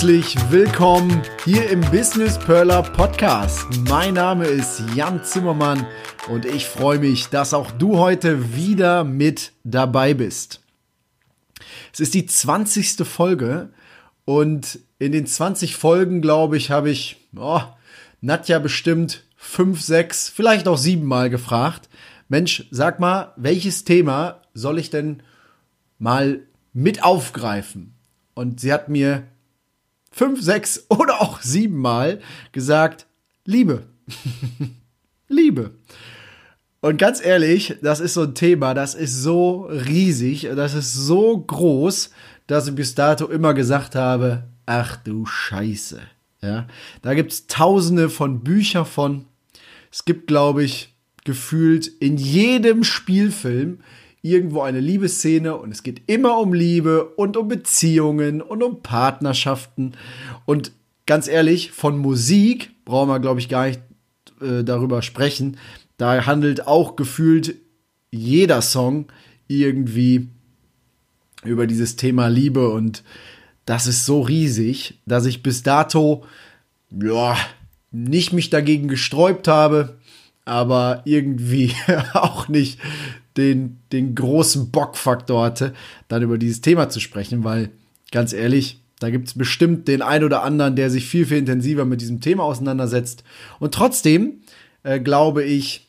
[0.00, 3.66] Herzlich willkommen hier im Business Perler Podcast.
[3.86, 5.86] Mein Name ist Jan Zimmermann
[6.30, 10.62] und ich freue mich, dass auch du heute wieder mit dabei bist.
[11.92, 13.06] Es ist die 20.
[13.06, 13.74] Folge
[14.24, 17.60] und in den 20 Folgen, glaube ich, habe ich oh,
[18.22, 21.90] Nadja bestimmt fünf, sechs, vielleicht auch sieben Mal gefragt.
[22.30, 25.22] Mensch, sag mal, welches Thema soll ich denn
[25.98, 26.40] mal
[26.72, 27.92] mit aufgreifen?
[28.32, 29.24] Und sie hat mir
[30.20, 32.20] fünf, sechs oder auch sieben Mal
[32.52, 33.06] gesagt,
[33.46, 33.86] Liebe.
[35.28, 35.70] Liebe.
[36.82, 41.38] Und ganz ehrlich, das ist so ein Thema, das ist so riesig, das ist so
[41.38, 42.10] groß,
[42.46, 46.02] dass ich bis dato immer gesagt habe, ach du Scheiße.
[46.42, 46.66] Ja,
[47.00, 49.24] da gibt's tausende von Büchern von.
[49.90, 53.80] Es gibt, glaube ich, gefühlt in jedem Spielfilm
[54.22, 59.92] irgendwo eine Liebesszene und es geht immer um Liebe und um Beziehungen und um Partnerschaften.
[60.44, 60.72] Und
[61.06, 63.80] ganz ehrlich, von Musik brauchen wir, glaube ich, gar nicht
[64.40, 65.56] äh, darüber sprechen.
[65.96, 67.56] Da handelt auch gefühlt
[68.10, 69.06] jeder Song
[69.48, 70.28] irgendwie
[71.44, 73.02] über dieses Thema Liebe und
[73.64, 76.24] das ist so riesig, dass ich bis dato
[76.90, 77.36] ja,
[77.90, 79.99] nicht mich dagegen gesträubt habe,
[80.50, 81.72] aber irgendwie
[82.12, 82.80] auch nicht
[83.36, 85.72] den, den großen Bockfaktor hatte,
[86.08, 87.70] dann über dieses Thema zu sprechen, weil
[88.10, 91.84] ganz ehrlich, da gibt es bestimmt den ein oder anderen, der sich viel, viel intensiver
[91.84, 93.22] mit diesem Thema auseinandersetzt.
[93.60, 94.40] Und trotzdem
[94.82, 95.86] äh, glaube ich,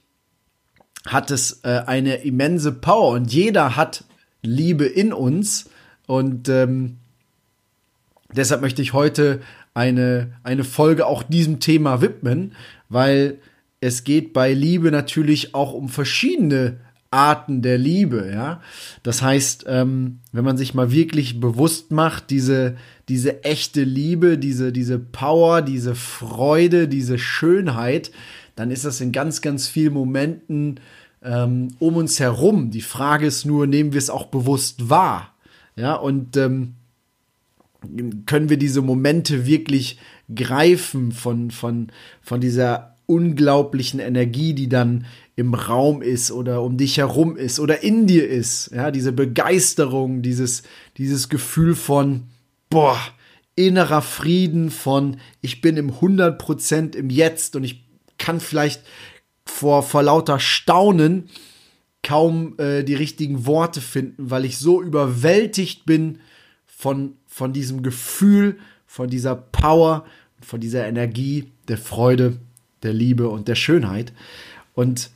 [1.07, 4.05] hat es äh, eine immense Power und jeder hat
[4.43, 5.69] Liebe in uns.
[6.05, 6.97] Und ähm,
[8.31, 9.41] deshalb möchte ich heute
[9.73, 12.53] eine, eine Folge auch diesem Thema widmen,
[12.89, 13.39] weil
[13.81, 16.77] es geht bei Liebe natürlich auch um verschiedene
[17.09, 18.61] Arten der Liebe, ja.
[19.03, 22.77] Das heißt, ähm, wenn man sich mal wirklich bewusst macht, diese,
[23.09, 28.11] diese echte Liebe, diese, diese Power, diese Freude, diese Schönheit,
[28.55, 30.79] dann ist das in ganz, ganz vielen Momenten
[31.21, 32.71] ähm, um uns herum.
[32.71, 35.33] Die Frage ist nur, nehmen wir es auch bewusst wahr?
[35.75, 36.75] Ja, und ähm,
[38.25, 39.99] können wir diese Momente wirklich
[40.33, 41.87] greifen von, von,
[42.21, 45.05] von dieser unglaublichen Energie, die dann
[45.35, 48.71] im Raum ist oder um dich herum ist oder in dir ist.
[48.73, 50.63] Ja, diese Begeisterung, dieses,
[50.97, 52.23] dieses Gefühl von,
[52.69, 52.97] boah,
[53.55, 57.83] innerer Frieden von, ich bin im 100% im Jetzt und ich
[58.17, 58.81] kann vielleicht
[59.45, 61.29] vor, vor lauter Staunen
[62.03, 66.19] kaum äh, die richtigen Worte finden, weil ich so überwältigt bin
[66.65, 70.05] von, von diesem Gefühl, von dieser Power,
[70.41, 72.39] von dieser Energie, der Freude,
[72.83, 74.13] der Liebe und der Schönheit.
[74.73, 75.11] Und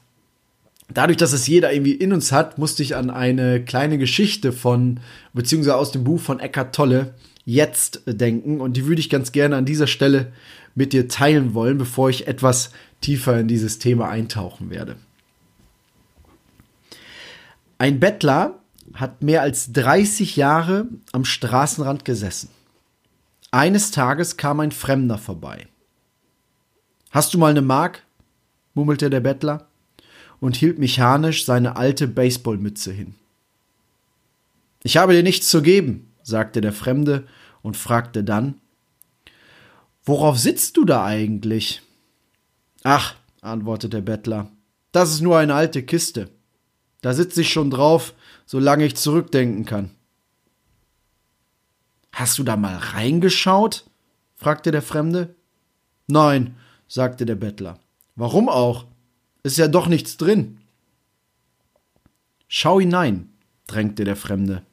[0.94, 5.00] dadurch, dass es jeder irgendwie in uns hat, musste ich an eine kleine Geschichte von,
[5.34, 7.14] beziehungsweise aus dem Buch von Eckhart Tolle
[7.46, 8.62] jetzt denken.
[8.62, 10.32] Und die würde ich ganz gerne an dieser Stelle
[10.74, 12.72] mit dir teilen wollen, bevor ich etwas
[13.02, 14.98] tiefer in dieses Thema eintauchen werde.
[17.78, 18.60] Ein Bettler
[18.94, 22.50] hat mehr als 30 Jahre am Straßenrand gesessen.
[23.52, 25.68] Eines Tages kam ein Fremder vorbei.
[27.16, 28.04] Hast du mal eine Mark?
[28.74, 29.70] murmelte der Bettler
[30.42, 33.16] und hielt mechanisch seine alte Baseballmütze hin.
[34.84, 37.26] Ich habe dir nichts zu geben, sagte der Fremde
[37.62, 38.56] und fragte dann
[40.04, 41.82] Worauf sitzt du da eigentlich?
[42.84, 44.52] Ach, antwortete der Bettler,
[44.92, 46.30] das ist nur eine alte Kiste.
[47.00, 48.14] Da sitze ich schon drauf,
[48.46, 49.90] solange ich zurückdenken kann.
[52.12, 53.86] Hast du da mal reingeschaut?
[54.36, 55.34] fragte der Fremde.
[56.08, 57.80] Nein, sagte der Bettler.
[58.16, 58.86] Warum auch?
[59.44, 60.60] Ist ja doch nichts drin.
[62.48, 63.34] Schau hinein,
[63.68, 64.64] drängte der Fremde.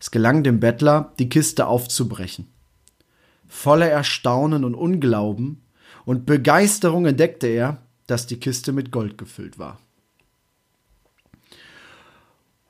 [0.00, 2.48] Es gelang dem Bettler, die Kiste aufzubrechen.
[3.48, 5.62] Voller Erstaunen und Unglauben
[6.04, 9.78] und Begeisterung entdeckte er, dass die Kiste mit Gold gefüllt war.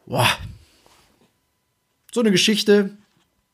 [0.06, 0.28] Boah.
[2.12, 2.96] So eine Geschichte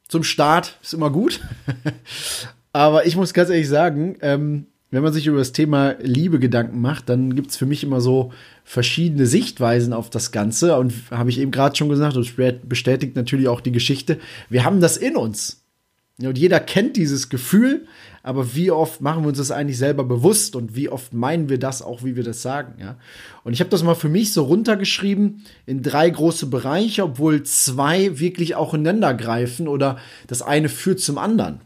[0.08, 1.40] zum Start ist immer gut.
[2.72, 6.80] Aber ich muss ganz ehrlich sagen, ähm, wenn man sich über das Thema Liebe Gedanken
[6.80, 8.32] macht, dann gibt es für mich immer so
[8.64, 10.76] verschiedene Sichtweisen auf das Ganze.
[10.78, 14.18] Und habe ich eben gerade schon gesagt, und bestätigt natürlich auch die Geschichte,
[14.48, 15.62] wir haben das in uns.
[16.20, 17.86] Und jeder kennt dieses Gefühl,
[18.24, 21.58] aber wie oft machen wir uns das eigentlich selber bewusst und wie oft meinen wir
[21.58, 22.96] das auch, wie wir das sagen, ja?
[23.44, 28.18] Und ich habe das mal für mich so runtergeschrieben in drei große Bereiche, obwohl zwei
[28.18, 31.60] wirklich auch ineinander greifen oder das eine führt zum anderen.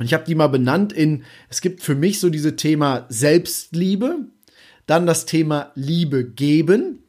[0.00, 4.20] Und ich habe die mal benannt in, es gibt für mich so diese Thema Selbstliebe,
[4.86, 7.00] dann das Thema Liebe geben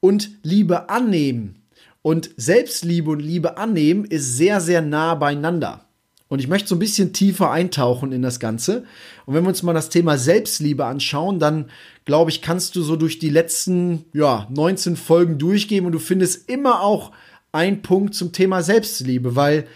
[0.00, 1.62] und Liebe annehmen.
[2.02, 5.84] Und Selbstliebe und Liebe annehmen ist sehr, sehr nah beieinander.
[6.26, 8.84] Und ich möchte so ein bisschen tiefer eintauchen in das Ganze.
[9.26, 11.70] Und wenn wir uns mal das Thema Selbstliebe anschauen, dann
[12.04, 16.50] glaube ich, kannst du so durch die letzten ja, 19 Folgen durchgehen und du findest
[16.50, 17.12] immer auch
[17.52, 19.68] einen Punkt zum Thema Selbstliebe, weil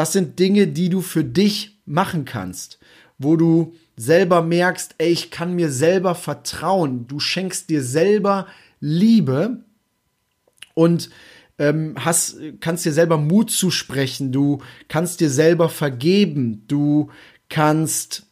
[0.00, 2.78] das sind Dinge, die du für dich machen kannst,
[3.18, 7.06] wo du selber merkst, ey, ich kann mir selber vertrauen.
[7.06, 8.46] Du schenkst dir selber
[8.80, 9.62] Liebe
[10.72, 11.10] und
[11.58, 17.10] ähm, hast, kannst dir selber Mut zusprechen, du kannst dir selber vergeben, du
[17.50, 18.22] kannst,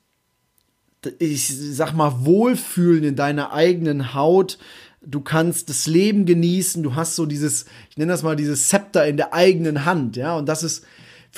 [1.18, 4.56] ich sag mal, wohlfühlen in deiner eigenen Haut,
[5.02, 9.06] du kannst das Leben genießen, du hast so dieses, ich nenne das mal dieses Zepter
[9.06, 10.86] in der eigenen Hand, ja, und das ist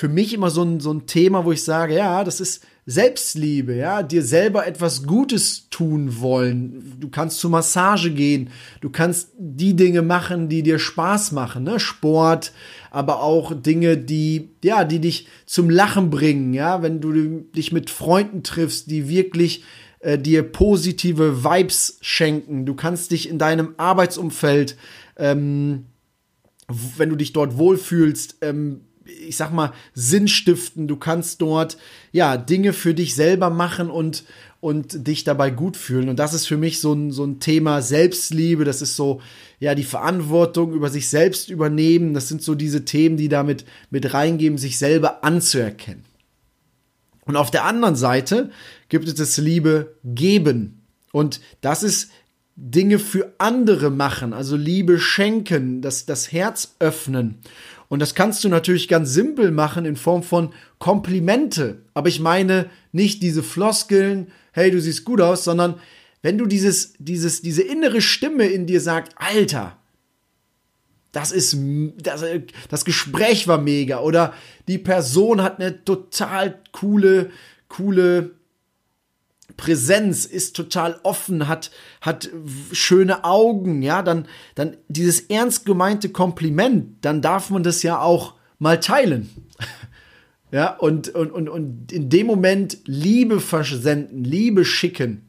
[0.01, 3.75] für mich immer so ein, so ein Thema, wo ich sage, ja, das ist, Selbstliebe,
[3.75, 6.95] ja, dir selber etwas Gutes tun wollen.
[6.99, 8.49] Du kannst zur Massage gehen,
[8.81, 11.79] du kannst die Dinge machen, die dir Spaß machen, ne?
[11.79, 12.51] Sport,
[12.89, 17.91] aber auch Dinge, die, ja, die dich zum Lachen bringen, ja, wenn du dich mit
[17.91, 19.63] Freunden triffst, die wirklich
[19.99, 22.65] äh, dir positive Vibes schenken.
[22.65, 24.77] Du kannst dich in deinem Arbeitsumfeld,
[25.17, 25.85] ähm,
[26.97, 30.87] wenn du dich dort wohlfühlst, ähm, ich sag mal, Sinn stiften.
[30.87, 31.77] Du kannst dort,
[32.11, 34.23] ja, Dinge für dich selber machen und,
[34.59, 36.09] und dich dabei gut fühlen.
[36.09, 38.63] Und das ist für mich so ein, so ein Thema Selbstliebe.
[38.63, 39.21] Das ist so,
[39.59, 42.13] ja, die Verantwortung über sich selbst übernehmen.
[42.13, 46.05] Das sind so diese Themen, die damit mit reingeben, sich selber anzuerkennen.
[47.25, 48.49] Und auf der anderen Seite
[48.89, 50.81] gibt es das Liebe geben.
[51.11, 52.09] Und das ist
[52.55, 57.39] Dinge für andere machen, also Liebe schenken, das, das Herz öffnen.
[57.91, 61.81] Und das kannst du natürlich ganz simpel machen in Form von Komplimente.
[61.93, 65.75] Aber ich meine nicht diese Floskeln, hey, du siehst gut aus, sondern
[66.21, 69.77] wenn du dieses, dieses, diese innere Stimme in dir sagt, Alter,
[71.11, 71.57] das ist,
[71.97, 72.23] das,
[72.69, 74.33] das Gespräch war mega oder
[74.69, 77.29] die Person hat eine total coole,
[77.67, 78.31] coole
[79.57, 81.71] Präsenz, ist total offen, hat,
[82.01, 82.29] hat
[82.71, 88.35] schöne Augen, ja, dann, dann dieses ernst gemeinte Kompliment, dann darf man das ja auch
[88.59, 89.29] mal teilen.
[90.51, 95.27] ja, und, und, und, und in dem Moment Liebe versenden, Liebe schicken.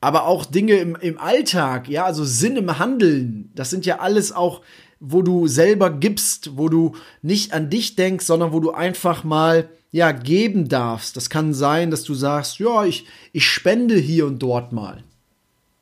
[0.00, 4.32] Aber auch Dinge im, im Alltag, ja, also Sinn im Handeln, das sind ja alles
[4.32, 4.62] auch,
[5.00, 9.68] wo du selber gibst, wo du nicht an dich denkst, sondern wo du einfach mal
[9.90, 11.16] ja, geben darfst.
[11.16, 15.02] Das kann sein, dass du sagst, ja, ich, ich spende hier und dort mal.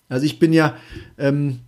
[0.09, 0.77] Also ich bin ja
[1.19, 1.61] ähm,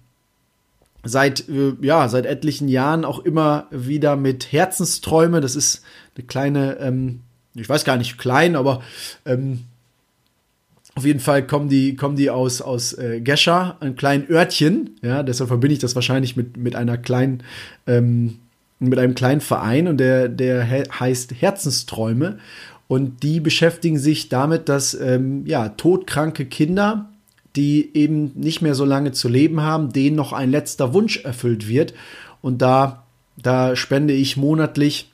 [1.03, 5.41] seit, äh, ja, seit etlichen Jahren auch immer wieder mit Herzensträume.
[5.41, 5.83] Das ist
[6.17, 7.21] eine kleine, ähm,
[7.55, 8.83] ich weiß gar nicht klein, aber
[9.25, 9.65] ähm,
[10.99, 14.99] auf jeden Fall kommen die, kommen die aus, aus äh, Gescher, ein kleinen Örtchen.
[15.01, 17.45] Ja, deshalb verbinde ich das wahrscheinlich mit, mit einer kleinen,
[17.87, 18.39] ähm,
[18.81, 22.39] mit einem kleinen Verein und der, der heißt Herzensträume.
[22.89, 27.09] Und die beschäftigen sich damit, dass ähm, ja, todkranke Kinder,
[27.55, 31.69] die eben nicht mehr so lange zu leben haben, denen noch ein letzter Wunsch erfüllt
[31.69, 31.95] wird.
[32.43, 33.05] Und da,
[33.41, 35.13] da spende ich monatlich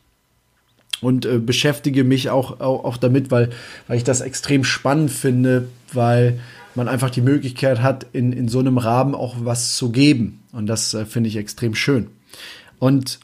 [1.04, 3.50] und äh, beschäftige mich auch, auch, auch damit, weil,
[3.88, 6.40] weil ich das extrem spannend finde, weil
[6.75, 10.42] man einfach die Möglichkeit hat, in, in so einem Rahmen auch was zu geben.
[10.52, 12.08] Und das äh, finde ich extrem schön.
[12.78, 13.20] Und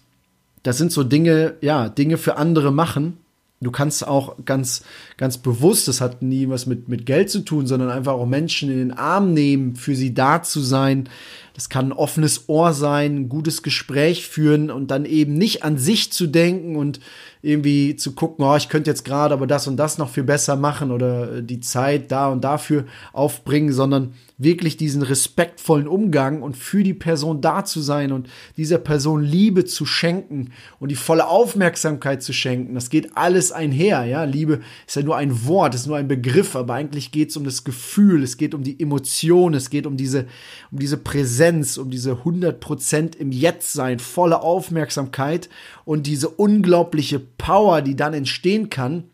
[0.63, 3.17] das sind so Dinge, ja, Dinge für andere machen.
[3.63, 4.85] Du kannst auch ganz,
[5.19, 8.71] ganz bewusst, das hat nie was mit, mit Geld zu tun, sondern einfach auch Menschen
[8.71, 11.11] in den Arm nehmen, für sie da zu sein.
[11.53, 15.77] Das kann ein offenes Ohr sein, ein gutes Gespräch führen und dann eben nicht an
[15.77, 17.01] sich zu denken und
[17.43, 20.57] irgendwie zu gucken, oh, ich könnte jetzt gerade aber das und das noch viel besser
[20.57, 26.83] machen oder die Zeit da und dafür aufbringen, sondern wirklich diesen respektvollen Umgang und für
[26.83, 32.23] die Person da zu sein und dieser Person Liebe zu schenken und die volle Aufmerksamkeit
[32.23, 32.75] zu schenken.
[32.75, 34.25] Das geht alles einher, ja.
[34.25, 37.45] Liebe ist ja nur ein Wort, ist nur ein Begriff, aber eigentlich geht es um
[37.45, 40.27] das Gefühl, es geht um die Emotion, es geht um diese,
[40.71, 45.51] um diese Präsenz, um diese 100% im Jetzt sein, volle Aufmerksamkeit
[45.85, 49.05] und diese unglaubliche Power, die dann entstehen kann,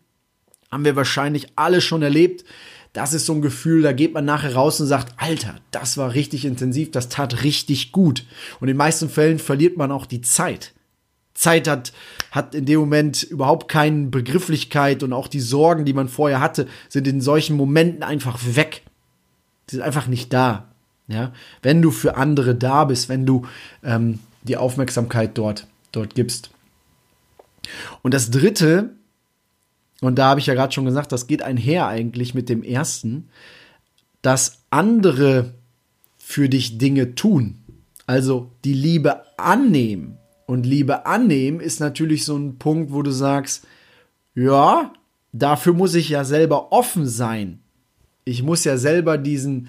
[0.71, 2.43] haben wir wahrscheinlich alle schon erlebt
[2.97, 6.15] das ist so ein Gefühl, da geht man nachher raus und sagt, Alter, das war
[6.15, 8.25] richtig intensiv, das tat richtig gut.
[8.59, 10.73] Und in den meisten Fällen verliert man auch die Zeit.
[11.35, 11.93] Zeit hat,
[12.31, 16.67] hat in dem Moment überhaupt keine Begrifflichkeit und auch die Sorgen, die man vorher hatte,
[16.89, 18.81] sind in solchen Momenten einfach weg.
[19.69, 20.67] Die sind einfach nicht da.
[21.07, 23.45] Ja, wenn du für andere da bist, wenn du
[23.83, 26.49] ähm, die Aufmerksamkeit dort, dort gibst.
[28.01, 28.91] Und das dritte,
[30.01, 33.29] und da habe ich ja gerade schon gesagt, das geht einher eigentlich mit dem ersten,
[34.21, 35.53] dass andere
[36.17, 37.59] für dich Dinge tun.
[38.05, 40.17] Also die Liebe annehmen.
[40.45, 43.65] Und Liebe annehmen ist natürlich so ein Punkt, wo du sagst,
[44.33, 44.93] ja,
[45.33, 47.59] dafür muss ich ja selber offen sein.
[48.23, 49.67] Ich muss ja selber diesen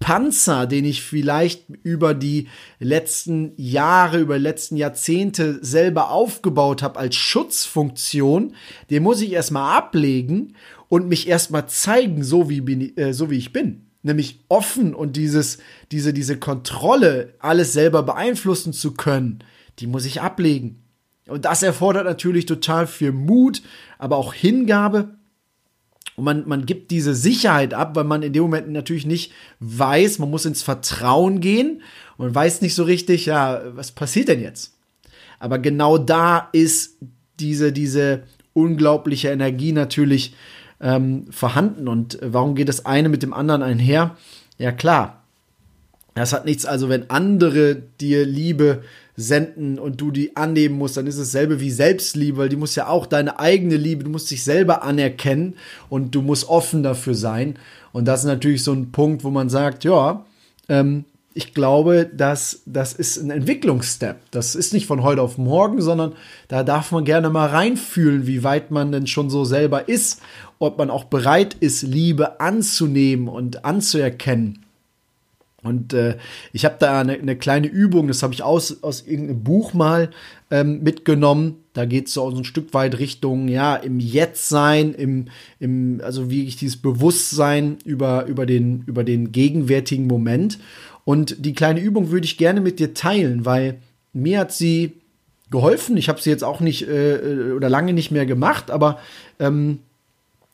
[0.00, 6.98] Panzer, den ich vielleicht über die letzten Jahre, über die letzten Jahrzehnte selber aufgebaut habe
[6.98, 8.54] als Schutzfunktion,
[8.90, 10.54] den muss ich erstmal ablegen
[10.88, 13.86] und mich erstmal zeigen, so wie, bin, äh, so wie ich bin.
[14.02, 15.58] Nämlich offen und dieses,
[15.90, 19.40] diese, diese Kontrolle, alles selber beeinflussen zu können,
[19.80, 20.84] die muss ich ablegen.
[21.26, 23.62] Und das erfordert natürlich total viel Mut,
[23.98, 25.17] aber auch Hingabe
[26.18, 30.18] und man, man gibt diese Sicherheit ab, weil man in dem Moment natürlich nicht weiß,
[30.18, 31.80] man muss ins Vertrauen gehen
[32.16, 34.74] und weiß nicht so richtig, ja, was passiert denn jetzt?
[35.38, 36.96] Aber genau da ist
[37.38, 40.34] diese, diese unglaubliche Energie natürlich
[40.80, 41.86] ähm, vorhanden.
[41.86, 44.16] Und warum geht das eine mit dem anderen einher?
[44.58, 45.22] Ja, klar.
[46.14, 48.82] Das hat nichts, also wenn andere dir Liebe
[49.18, 52.76] senden und du die annehmen musst, dann ist es selbe wie Selbstliebe, weil die muss
[52.76, 55.54] ja auch deine eigene Liebe, du musst dich selber anerkennen
[55.90, 57.56] und du musst offen dafür sein.
[57.92, 60.24] Und das ist natürlich so ein Punkt, wo man sagt, ja,
[60.68, 64.16] ähm, ich glaube, dass das ist ein Entwicklungsstep.
[64.30, 66.12] Das ist nicht von heute auf morgen, sondern
[66.46, 70.20] da darf man gerne mal reinfühlen, wie weit man denn schon so selber ist,
[70.60, 74.64] ob man auch bereit ist, Liebe anzunehmen und anzuerkennen.
[75.62, 76.16] Und äh,
[76.52, 80.10] ich habe da eine, eine, kleine Übung, das habe ich aus, aus irgendeinem Buch mal
[80.52, 81.56] ähm, mitgenommen.
[81.72, 85.26] Da geht es so ein Stück weit Richtung, ja, im Jetzt-Sein, im,
[85.58, 90.60] im, also wie ich dieses Bewusstsein über, über, den, über den gegenwärtigen Moment.
[91.04, 93.80] Und die kleine Übung würde ich gerne mit dir teilen, weil
[94.12, 94.92] mir hat sie
[95.50, 95.96] geholfen.
[95.96, 99.00] Ich habe sie jetzt auch nicht äh, äh oder lange nicht mehr gemacht, aber
[99.40, 99.80] ähm,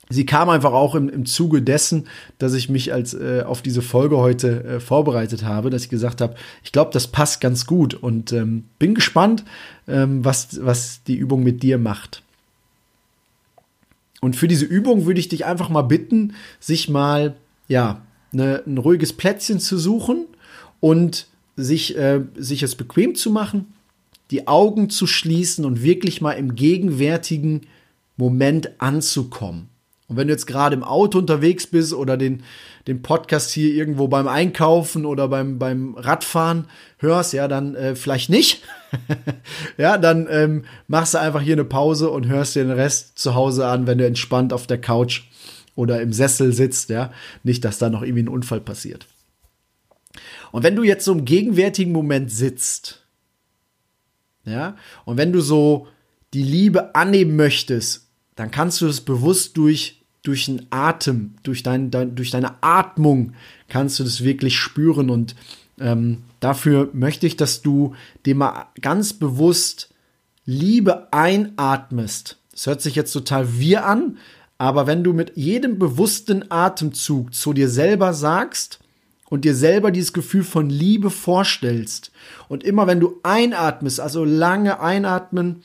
[0.08, 2.06] sie kam einfach auch im, im Zuge dessen,
[2.38, 6.20] dass ich mich als äh, auf diese Folge heute äh, vorbereitet habe, dass ich gesagt
[6.20, 9.44] habe, ich glaube, das passt ganz gut und ähm, bin gespannt,
[9.88, 12.22] ähm, was, was die Übung mit dir macht.
[14.20, 17.34] Und für diese Übung würde ich dich einfach mal bitten, sich mal
[17.68, 20.26] ja ne, ein ruhiges Plätzchen zu suchen
[20.80, 23.74] und sich, äh, sich es bequem zu machen,
[24.30, 27.62] die Augen zu schließen und wirklich mal im gegenwärtigen
[28.16, 29.68] Moment anzukommen.
[30.06, 32.42] Und wenn du jetzt gerade im Auto unterwegs bist oder den,
[32.86, 36.66] den Podcast hier irgendwo beim Einkaufen oder beim, beim Radfahren
[36.98, 38.62] hörst, ja, dann äh, vielleicht nicht.
[39.78, 43.66] ja, dann ähm, machst du einfach hier eine Pause und hörst den Rest zu Hause
[43.66, 45.22] an, wenn du entspannt auf der Couch
[45.74, 47.10] oder im Sessel sitzt, ja.
[47.42, 49.06] Nicht, dass da noch irgendwie ein Unfall passiert.
[50.52, 53.04] Und wenn du jetzt so im gegenwärtigen Moment sitzt,
[54.44, 55.88] ja, und wenn du so
[56.34, 58.03] die Liebe annehmen möchtest
[58.36, 63.34] dann kannst du es bewusst durch, durch den Atem, durch, dein, dein, durch deine Atmung,
[63.68, 65.10] kannst du das wirklich spüren.
[65.10, 65.34] Und
[65.78, 67.94] ähm, dafür möchte ich, dass du
[68.26, 69.90] dir mal ganz bewusst
[70.44, 72.38] Liebe einatmest.
[72.52, 74.18] Das hört sich jetzt total wir an,
[74.58, 78.78] aber wenn du mit jedem bewussten Atemzug zu dir selber sagst
[79.28, 82.12] und dir selber dieses Gefühl von Liebe vorstellst
[82.48, 85.62] und immer wenn du einatmest, also lange einatmen,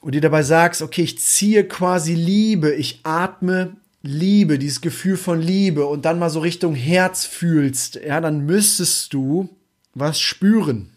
[0.00, 5.42] und dir dabei sagst, okay, ich ziehe quasi Liebe, ich atme Liebe, dieses Gefühl von
[5.42, 9.48] Liebe und dann mal so Richtung Herz fühlst, ja, dann müsstest du
[9.94, 10.90] was spüren.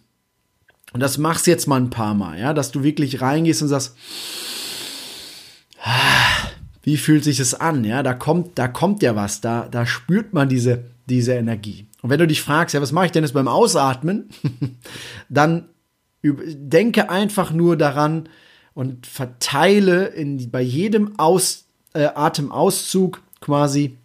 [0.94, 3.96] Und das machst jetzt mal ein paar Mal, ja, dass du wirklich reingehst und sagst,
[5.84, 6.50] ah,
[6.84, 7.84] wie fühlt sich das an?
[7.84, 11.88] Ja, da kommt, da kommt ja was, da, da spürt man diese, diese Energie.
[12.02, 14.30] Und wenn du dich fragst, ja, was mache ich denn jetzt beim Ausatmen?
[15.30, 15.70] dann
[16.24, 18.30] denke einfach nur daran,
[18.74, 23.98] und verteile in, bei jedem Aus, äh, Atemauszug quasi,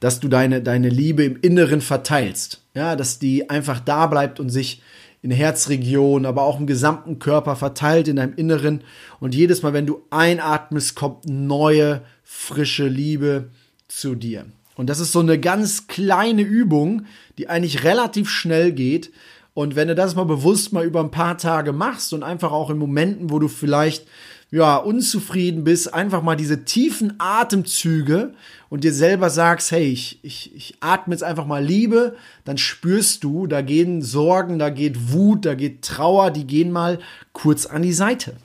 [0.00, 2.62] dass du deine, deine Liebe im Inneren verteilst.
[2.74, 4.82] Ja, dass die einfach da bleibt und sich
[5.22, 8.82] in der Herzregion, aber auch im gesamten Körper verteilt in deinem Inneren.
[9.18, 13.50] Und jedes Mal, wenn du einatmest, kommt neue, frische Liebe
[13.88, 14.46] zu dir.
[14.76, 17.06] Und das ist so eine ganz kleine Übung,
[17.38, 19.10] die eigentlich relativ schnell geht,
[19.56, 22.68] und wenn du das mal bewusst mal über ein paar Tage machst und einfach auch
[22.68, 24.06] in Momenten, wo du vielleicht
[24.50, 28.34] ja, unzufrieden bist, einfach mal diese tiefen Atemzüge
[28.68, 33.24] und dir selber sagst, hey, ich, ich, ich atme jetzt einfach mal Liebe, dann spürst
[33.24, 36.98] du, da gehen Sorgen, da geht Wut, da geht Trauer, die gehen mal
[37.32, 38.36] kurz an die Seite.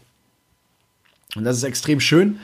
[1.35, 2.39] Und das ist extrem schön.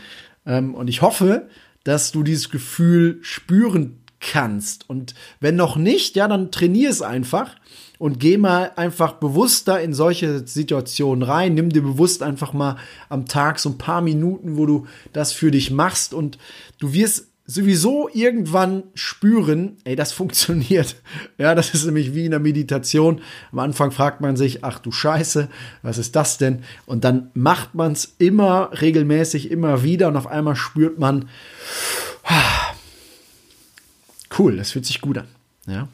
[0.45, 1.47] Ähm, und ich hoffe,
[1.85, 4.89] dass du dieses Gefühl spüren kannst.
[4.89, 7.55] Und wenn noch nicht, ja, dann trainier es einfach
[7.97, 11.55] und geh mal einfach bewusster in solche Situationen rein.
[11.55, 12.77] Nimm dir bewusst einfach mal
[13.09, 16.37] am Tag so ein paar Minuten, wo du das für dich machst und
[16.79, 20.97] du wirst sowieso irgendwann spüren, ey, das funktioniert.
[21.37, 23.21] Ja, das ist nämlich wie in der Meditation.
[23.51, 25.47] Am Anfang fragt man sich, ach du Scheiße,
[25.81, 26.63] was ist das denn?
[26.85, 31.29] Und dann macht man es immer regelmäßig, immer wieder und auf einmal spürt man,
[34.37, 35.27] cool, das fühlt sich gut an.
[35.67, 35.87] Ja.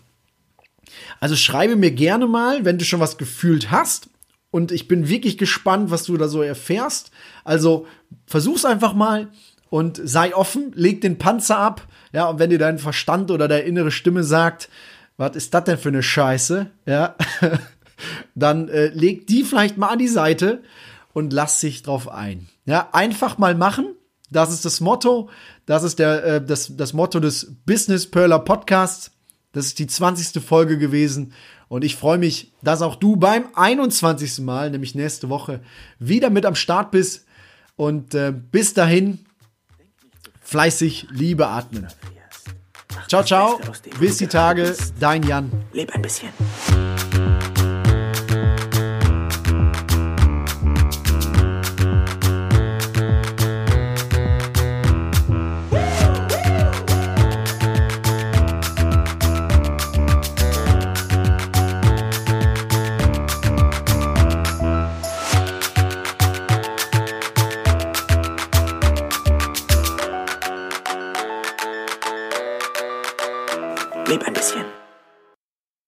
[1.20, 4.10] Also schreibe mir gerne mal, wenn du schon was gefühlt hast.
[4.52, 7.12] Und ich bin wirklich gespannt, was du da so erfährst.
[7.44, 7.88] Also
[8.28, 9.30] versuch's einfach mal
[9.70, 11.88] und sei offen, leg den Panzer ab.
[12.12, 14.70] Ja, und wenn dir dein Verstand oder deine innere Stimme sagt,
[15.18, 16.68] was ist das denn für eine Scheiße?
[16.86, 17.16] Ja,
[18.36, 20.62] dann äh, leg die vielleicht mal an die Seite
[21.14, 22.48] und lass sich drauf ein.
[22.66, 23.96] Ja, einfach mal machen.
[24.34, 25.30] Das ist das Motto.
[25.66, 29.12] Das ist der, äh, das, das Motto des Business Perler Podcasts.
[29.54, 30.44] Das ist die 20.
[30.44, 31.34] Folge gewesen.
[31.70, 34.40] Und ich freue mich, dass auch du beim 21.
[34.40, 35.62] Mal, nämlich nächste Woche,
[36.00, 37.26] wieder mit am Start bist.
[37.76, 39.26] Und äh, bis dahin,
[40.42, 41.88] fleißig Liebe atmen.
[43.08, 43.60] Ciao, ciao.
[44.00, 44.76] Bis die Tage.
[45.00, 45.52] Dein Jan.
[45.72, 46.30] Leb ein bisschen.